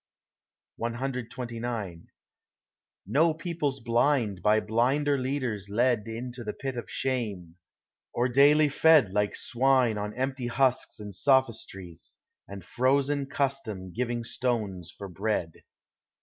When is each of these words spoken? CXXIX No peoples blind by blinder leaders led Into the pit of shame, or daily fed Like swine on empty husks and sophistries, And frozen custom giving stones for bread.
CXXIX 0.79 2.05
No 3.05 3.35
peoples 3.35 3.79
blind 3.81 4.41
by 4.41 4.59
blinder 4.59 5.15
leaders 5.15 5.69
led 5.69 6.07
Into 6.07 6.43
the 6.43 6.53
pit 6.53 6.75
of 6.75 6.89
shame, 6.89 7.57
or 8.11 8.27
daily 8.27 8.67
fed 8.67 9.11
Like 9.13 9.35
swine 9.35 9.99
on 9.99 10.15
empty 10.15 10.47
husks 10.47 10.99
and 10.99 11.13
sophistries, 11.13 12.17
And 12.47 12.65
frozen 12.65 13.27
custom 13.27 13.93
giving 13.93 14.23
stones 14.23 14.89
for 14.89 15.07
bread. 15.07 15.51